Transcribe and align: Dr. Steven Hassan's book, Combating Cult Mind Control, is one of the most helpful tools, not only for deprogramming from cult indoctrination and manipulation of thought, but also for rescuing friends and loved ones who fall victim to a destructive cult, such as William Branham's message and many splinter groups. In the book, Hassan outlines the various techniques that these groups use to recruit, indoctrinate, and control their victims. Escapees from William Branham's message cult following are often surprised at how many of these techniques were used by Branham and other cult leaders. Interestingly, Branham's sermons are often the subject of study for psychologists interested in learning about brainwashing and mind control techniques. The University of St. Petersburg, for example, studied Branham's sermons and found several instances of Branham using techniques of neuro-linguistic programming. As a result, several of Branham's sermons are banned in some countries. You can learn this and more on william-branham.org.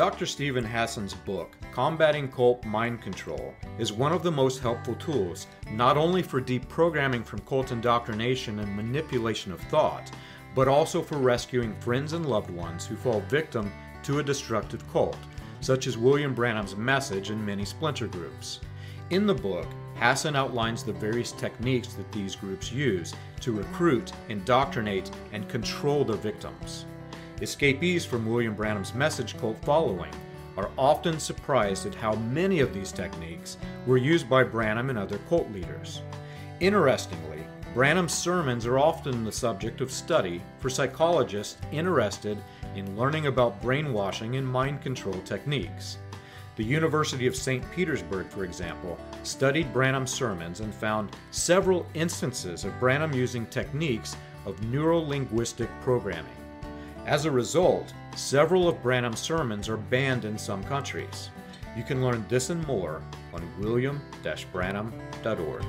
Dr. 0.00 0.24
Steven 0.24 0.64
Hassan's 0.64 1.12
book, 1.12 1.58
Combating 1.74 2.32
Cult 2.32 2.64
Mind 2.64 3.02
Control, 3.02 3.54
is 3.78 3.92
one 3.92 4.12
of 4.12 4.22
the 4.22 4.30
most 4.30 4.60
helpful 4.60 4.94
tools, 4.94 5.46
not 5.72 5.98
only 5.98 6.22
for 6.22 6.40
deprogramming 6.40 7.22
from 7.22 7.40
cult 7.40 7.70
indoctrination 7.70 8.60
and 8.60 8.74
manipulation 8.74 9.52
of 9.52 9.60
thought, 9.64 10.10
but 10.54 10.68
also 10.68 11.02
for 11.02 11.18
rescuing 11.18 11.78
friends 11.80 12.14
and 12.14 12.24
loved 12.24 12.48
ones 12.48 12.86
who 12.86 12.96
fall 12.96 13.20
victim 13.28 13.70
to 14.02 14.20
a 14.20 14.22
destructive 14.22 14.90
cult, 14.90 15.18
such 15.60 15.86
as 15.86 15.98
William 15.98 16.32
Branham's 16.32 16.76
message 16.76 17.28
and 17.28 17.44
many 17.44 17.66
splinter 17.66 18.06
groups. 18.06 18.60
In 19.10 19.26
the 19.26 19.34
book, 19.34 19.66
Hassan 19.96 20.34
outlines 20.34 20.82
the 20.82 20.94
various 20.94 21.32
techniques 21.32 21.92
that 21.92 22.10
these 22.10 22.34
groups 22.34 22.72
use 22.72 23.12
to 23.40 23.52
recruit, 23.52 24.12
indoctrinate, 24.30 25.10
and 25.32 25.46
control 25.46 26.06
their 26.06 26.16
victims. 26.16 26.86
Escapees 27.40 28.04
from 28.04 28.26
William 28.26 28.54
Branham's 28.54 28.94
message 28.94 29.38
cult 29.38 29.56
following 29.64 30.12
are 30.58 30.70
often 30.76 31.18
surprised 31.18 31.86
at 31.86 31.94
how 31.94 32.14
many 32.16 32.60
of 32.60 32.74
these 32.74 32.92
techniques 32.92 33.56
were 33.86 33.96
used 33.96 34.28
by 34.28 34.42
Branham 34.42 34.90
and 34.90 34.98
other 34.98 35.18
cult 35.28 35.50
leaders. 35.50 36.02
Interestingly, 36.60 37.38
Branham's 37.72 38.12
sermons 38.12 38.66
are 38.66 38.78
often 38.78 39.24
the 39.24 39.32
subject 39.32 39.80
of 39.80 39.90
study 39.90 40.42
for 40.58 40.68
psychologists 40.68 41.56
interested 41.72 42.36
in 42.74 42.98
learning 42.98 43.26
about 43.26 43.62
brainwashing 43.62 44.36
and 44.36 44.46
mind 44.46 44.82
control 44.82 45.18
techniques. 45.24 45.96
The 46.56 46.64
University 46.64 47.26
of 47.26 47.34
St. 47.34 47.64
Petersburg, 47.72 48.28
for 48.28 48.44
example, 48.44 48.98
studied 49.22 49.72
Branham's 49.72 50.12
sermons 50.12 50.60
and 50.60 50.74
found 50.74 51.16
several 51.30 51.86
instances 51.94 52.66
of 52.66 52.78
Branham 52.78 53.14
using 53.14 53.46
techniques 53.46 54.14
of 54.44 54.62
neuro-linguistic 54.64 55.70
programming. 55.80 56.39
As 57.06 57.24
a 57.24 57.30
result, 57.30 57.94
several 58.14 58.68
of 58.68 58.82
Branham's 58.82 59.20
sermons 59.20 59.68
are 59.68 59.76
banned 59.76 60.24
in 60.24 60.36
some 60.36 60.64
countries. 60.64 61.30
You 61.76 61.82
can 61.82 62.04
learn 62.04 62.24
this 62.28 62.50
and 62.50 62.66
more 62.66 63.02
on 63.32 63.48
william-branham.org. 63.58 65.64